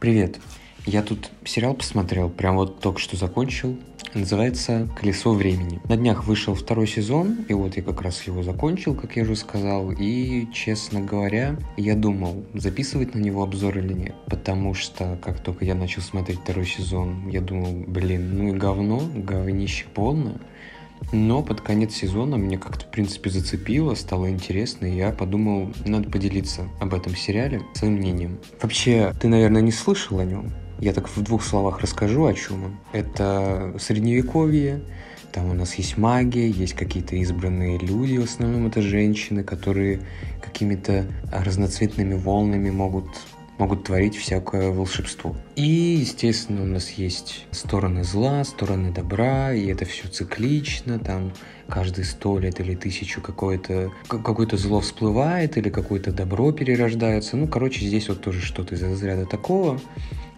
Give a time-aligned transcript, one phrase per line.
[0.00, 0.40] Привет.
[0.86, 3.76] Я тут сериал посмотрел, прям вот только что закончил.
[4.14, 5.78] Называется «Колесо времени».
[5.90, 9.36] На днях вышел второй сезон, и вот я как раз его закончил, как я уже
[9.36, 9.92] сказал.
[9.92, 14.14] И, честно говоря, я думал, записывать на него обзор или нет.
[14.24, 19.02] Потому что, как только я начал смотреть второй сезон, я думал, блин, ну и говно,
[19.14, 20.40] говнище полное.
[21.12, 26.08] Но под конец сезона мне как-то, в принципе, зацепило, стало интересно, и я подумал, надо
[26.08, 28.38] поделиться об этом сериале своим мнением.
[28.62, 30.52] Вообще, ты, наверное, не слышал о нем?
[30.78, 32.76] Я так в двух словах расскажу, о чем он.
[32.92, 34.82] Это средневековье,
[35.32, 40.00] там у нас есть магия, есть какие-то избранные люди, в основном это женщины, которые
[40.40, 43.06] какими-то разноцветными волнами могут
[43.60, 45.36] могут творить всякое волшебство.
[45.54, 51.32] И, естественно, у нас есть стороны зла, стороны добра, и это все циклично, там
[51.68, 57.36] каждые сто лет или тысячу какое-то какое зло всплывает, или какое-то добро перерождается.
[57.36, 59.78] Ну, короче, здесь вот тоже что-то из разряда такого.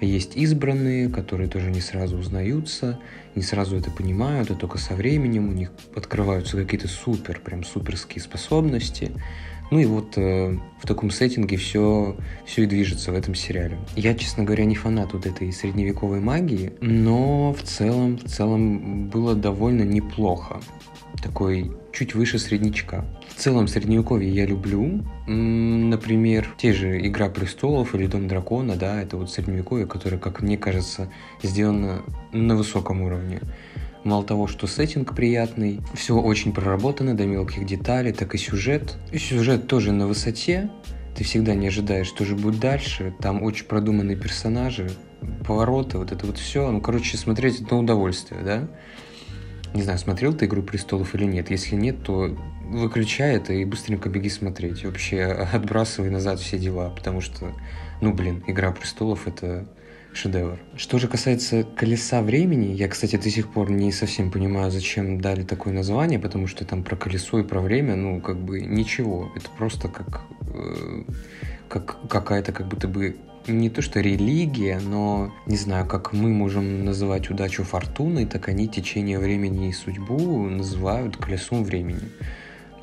[0.00, 2.98] Есть избранные, которые тоже не сразу узнаются,
[3.34, 8.22] не сразу это понимают, а только со временем у них открываются какие-то супер, прям суперские
[8.22, 9.12] способности.
[9.70, 13.78] Ну и вот э, в таком сеттинге все, все и движется в этом сериале.
[13.94, 19.34] Я, честно говоря, не фанат вот этой средневековой магии, но в целом, в целом было
[19.34, 20.60] довольно неплохо.
[21.22, 23.04] Такой чуть выше среднячка.
[23.28, 25.02] В целом средневековье я люблю.
[25.26, 30.58] Например, те же «Игра престолов» или «Дом дракона», да, это вот средневековье, которое, как мне
[30.58, 31.10] кажется,
[31.42, 33.40] сделано на высоком уровне.
[34.02, 38.96] Мало того, что сеттинг приятный, все очень проработано до мелких деталей, так и сюжет.
[39.12, 40.70] И сюжет тоже на высоте,
[41.14, 43.14] ты всегда не ожидаешь, что же будет дальше.
[43.20, 44.90] Там очень продуманные персонажи,
[45.46, 46.70] повороты, вот это вот все.
[46.70, 48.68] Ну, короче, смотреть это на удовольствие, да?
[49.74, 51.50] Не знаю, смотрел ты «Игру престолов» или нет.
[51.50, 54.84] Если нет, то выключай это и быстренько беги смотреть.
[54.84, 57.52] Вообще отбрасывай назад все дела, потому что,
[58.00, 59.68] ну, блин, «Игра престолов»— это
[60.12, 60.58] шедевр.
[60.76, 65.42] Что же касается колеса времени, я, кстати, до сих пор не совсем понимаю, зачем дали
[65.42, 69.30] такое название, потому что там про колесо и про время, ну, как бы ничего.
[69.36, 70.22] Это просто как,
[70.54, 71.02] э,
[71.68, 76.84] как какая-то как будто бы не то что религия, но не знаю, как мы можем
[76.84, 82.10] называть удачу фортуной, так они течение времени и судьбу называют колесом времени.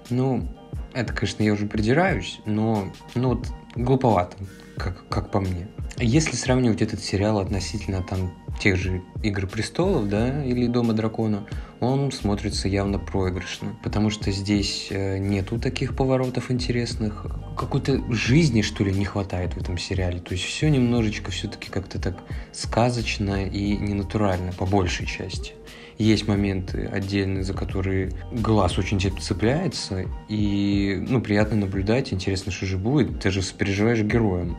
[0.10, 0.48] Ну,
[0.94, 4.38] это, конечно, я уже придираюсь, но ну, вот глуповато,
[4.78, 5.68] как, как по мне.
[5.98, 11.48] Если сравнивать этот сериал относительно там тех же «Игр престолов», да, или «Дома дракона»,
[11.80, 18.84] он смотрится явно проигрышно, потому что здесь э, нету таких поворотов интересных, какой-то жизни, что
[18.84, 22.18] ли, не хватает в этом сериале, то есть все немножечко все-таки как-то так
[22.52, 25.54] сказочно и ненатурально, по большей части.
[25.98, 32.78] Есть моменты отдельные, за которые глаз очень цепляется, и, ну, приятно наблюдать, интересно, что же
[32.78, 34.58] будет, ты же сопереживаешь героям.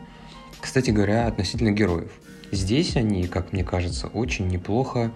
[0.61, 2.11] Кстати говоря, относительно героев.
[2.51, 5.11] Здесь они, как мне кажется, очень неплохо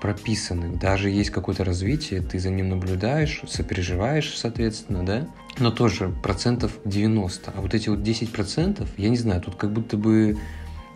[0.00, 0.76] прописаны.
[0.76, 5.26] Даже есть какое-то развитие, ты за ним наблюдаешь, сопереживаешь, соответственно, да?
[5.58, 7.52] Но тоже процентов 90.
[7.56, 10.36] А вот эти вот 10 процентов, я не знаю, тут как будто бы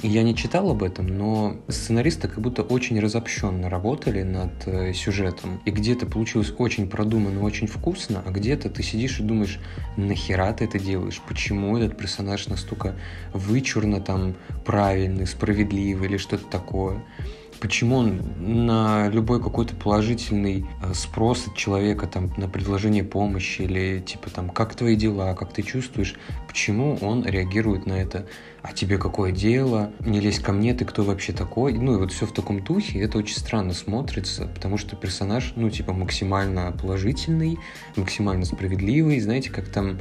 [0.03, 5.61] я не читал об этом, но сценаристы как будто очень разобщенно работали над э, сюжетом.
[5.65, 9.59] И где-то получилось очень продуманно, очень вкусно, а где-то ты сидишь и думаешь,
[9.97, 11.21] нахера ты это делаешь?
[11.27, 12.95] Почему этот персонаж настолько
[13.33, 17.03] вычурно там правильный, справедливый или что-то такое?
[17.61, 24.31] Почему на любой какой-то положительный э, спрос от человека там на предложение помощи или типа
[24.31, 26.15] там как твои дела, как ты чувствуешь,
[26.47, 28.27] почему он реагирует на это,
[28.63, 32.13] а тебе какое дело, не лезь ко мне, ты кто вообще такой, ну и вот
[32.13, 37.59] все в таком духе, это очень странно смотрится, потому что персонаж, ну типа максимально положительный,
[37.97, 39.99] максимально справедливый, знаете, как там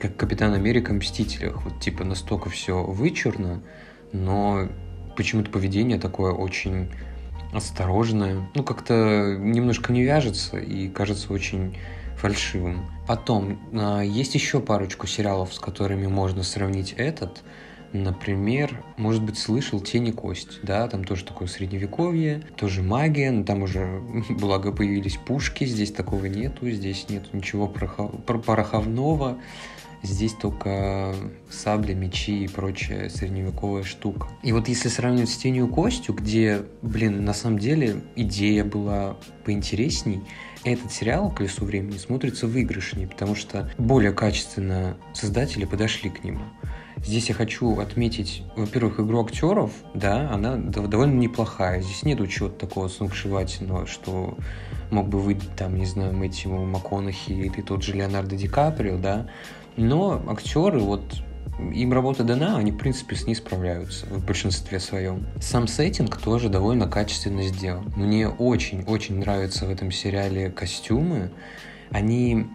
[0.00, 0.92] как Капитан Америка.
[0.92, 3.62] В Мстителях, вот типа настолько все вычурно,
[4.12, 4.68] но
[5.20, 6.88] почему-то поведение такое очень
[7.52, 8.48] осторожное.
[8.54, 11.76] Ну, как-то немножко не вяжется и кажется очень
[12.16, 12.86] фальшивым.
[13.06, 17.42] Потом, а, есть еще парочку сериалов, с которыми можно сравнить этот.
[17.92, 23.44] Например, может быть, слышал «Тень и кость», да, там тоже такое средневековье, тоже магия, но
[23.44, 24.00] там уже,
[24.30, 29.36] благо, появились пушки, здесь такого нету, здесь нету ничего пороховного,
[30.02, 31.14] Здесь только
[31.50, 34.28] сабли, мечи и прочая средневековая штука.
[34.42, 40.22] И вот если сравнивать с «Тенью костью», где, блин, на самом деле идея была поинтересней,
[40.64, 46.40] этот сериал «Колесо времени» смотрится выигрышнее, потому что более качественно создатели подошли к нему.
[46.98, 51.80] Здесь я хочу отметить, во-первых, игру актеров, да, она довольно неплохая.
[51.80, 54.36] Здесь нет чего-то такого сногсшибательного, что
[54.90, 59.30] мог бы выйти, там, не знаю, Мэтью МакКонахи или тот же Леонардо Ди Каприо, да,
[59.80, 61.02] но актеры, вот
[61.72, 65.26] им работа дана, они, в принципе, с ней справляются в большинстве своем.
[65.40, 67.92] Сам сеттинг тоже довольно качественно сделан.
[67.96, 71.30] Мне очень-очень нравятся в этом сериале костюмы.
[71.90, 72.46] Они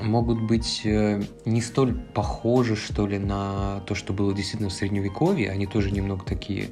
[0.00, 5.50] могут быть э, не столь похожи, что ли, на то, что было действительно в Средневековье.
[5.50, 6.70] Они тоже немного такие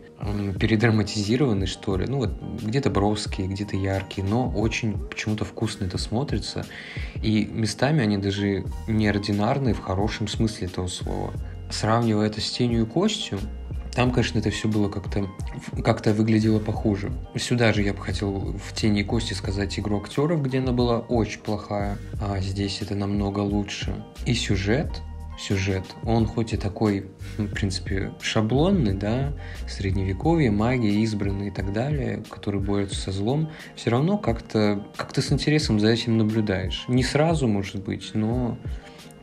[0.59, 2.07] передраматизированы, что ли.
[2.07, 2.33] Ну вот
[2.63, 6.65] где-то броские, где-то яркие, но очень почему-то вкусно это смотрится.
[7.23, 11.33] И местами они даже неординарные в хорошем смысле этого слова.
[11.71, 13.39] Сравнивая это с тенью и костью,
[13.94, 15.29] там, конечно, это все было как-то
[15.85, 17.12] как выглядело похуже.
[17.37, 21.41] Сюда же я бы хотел в «Тени кости» сказать игру актеров, где она была очень
[21.41, 24.05] плохая, а здесь это намного лучше.
[24.25, 25.03] И сюжет,
[25.39, 27.06] сюжет, он хоть и такой,
[27.37, 29.35] в принципе, шаблонный, да,
[29.69, 35.33] средневековье, магия, избранные и так далее, которые борются со злом, все равно как-то как с
[35.33, 36.85] интересом за этим наблюдаешь.
[36.89, 38.59] Не сразу, может быть, но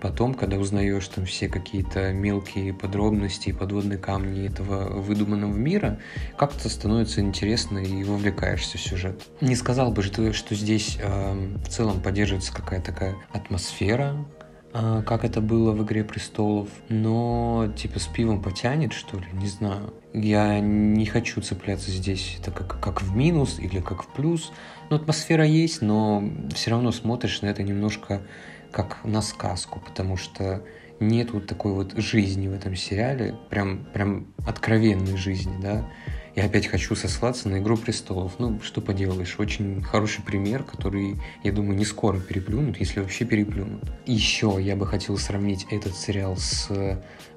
[0.01, 5.99] Потом, когда узнаешь там все какие-то мелкие подробности и подводные камни этого выдуманного мира,
[6.37, 9.21] как-то становится интересно и вовлекаешься в сюжет.
[9.41, 14.25] Не сказал бы, что, что здесь э, в целом поддерживается какая-то такая атмосфера,
[14.73, 19.47] э, как это было в «Игре престолов», но типа с пивом потянет, что ли, не
[19.47, 19.93] знаю.
[20.13, 24.51] Я не хочу цепляться здесь, это как, как в минус или как в плюс.
[24.89, 26.23] Но атмосфера есть, но
[26.55, 28.21] все равно смотришь на это немножко
[28.71, 30.63] как на сказку, потому что
[30.99, 35.89] нет вот такой вот жизни в этом сериале, прям, прям откровенной жизни, да.
[36.35, 38.33] Я опять хочу сослаться на «Игру престолов».
[38.37, 43.83] Ну, что поделаешь, очень хороший пример, который, я думаю, не скоро переплюнут, если вообще переплюнут.
[44.05, 46.69] Еще я бы хотел сравнить этот сериал с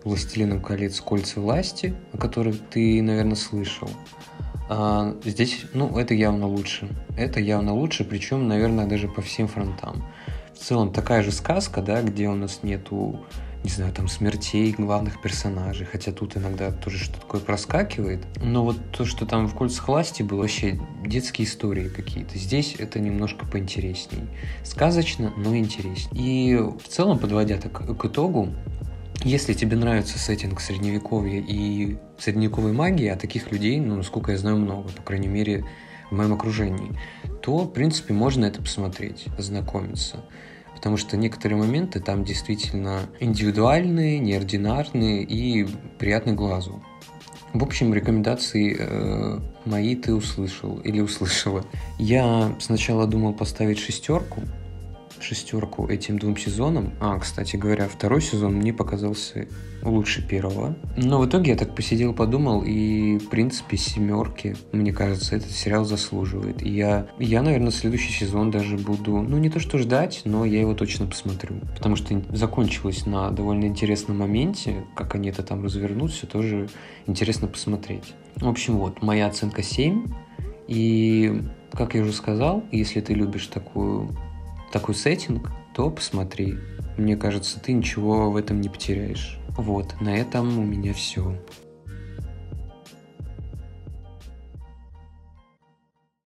[0.05, 1.01] «Властелином колец.
[1.01, 3.91] Кольца власти», о котором ты, наверное, слышал.
[4.69, 6.89] А здесь, ну, это явно лучше.
[7.17, 10.05] Это явно лучше, причем, наверное, даже по всем фронтам
[10.55, 13.21] в целом такая же сказка, да, где у нас нету,
[13.65, 18.25] не знаю, там смертей главных персонажей, хотя тут иногда тоже что-то такое проскакивает.
[18.43, 22.39] Но вот то, что там в «Кольцах власти» было вообще детские истории какие-то.
[22.39, 24.29] Здесь это немножко поинтересней.
[24.65, 26.11] Сказочно, но интереснее.
[26.15, 28.49] И в целом, подводя так к итогу,
[29.25, 34.57] если тебе нравится сеттинг средневековья и средневековой магии, а таких людей, ну, насколько я знаю,
[34.57, 35.65] много, по крайней мере,
[36.13, 36.93] в моем окружении,
[37.41, 40.23] то, в принципе, можно это посмотреть, ознакомиться
[40.75, 45.65] потому что некоторые моменты там действительно индивидуальные, неординарные и
[45.97, 46.83] приятны глазу.
[47.53, 51.65] В общем, рекомендации э, мои ты услышал или услышала.
[52.01, 54.41] Я сначала думал поставить шестерку,
[55.23, 56.93] шестерку этим двум сезонам.
[57.01, 59.47] А, кстати говоря, второй сезон мне показался
[59.83, 60.77] лучше первого.
[60.97, 65.85] Но в итоге я так посидел, подумал, и, в принципе, семерки, мне кажется, этот сериал
[65.85, 66.63] заслуживает.
[66.63, 70.61] И я, я, наверное, следующий сезон даже буду, ну, не то что ждать, но я
[70.61, 71.57] его точно посмотрю.
[71.77, 76.69] Потому что закончилось на довольно интересном моменте, как они это там развернут, все тоже
[77.07, 78.15] интересно посмотреть.
[78.37, 80.07] В общем, вот, моя оценка 7.
[80.69, 81.43] И,
[81.73, 84.09] как я уже сказал, если ты любишь такую
[84.73, 86.55] такой сеттинг, то посмотри.
[86.97, 89.39] Мне кажется, ты ничего в этом не потеряешь.
[89.51, 91.39] Вот, на этом у меня все.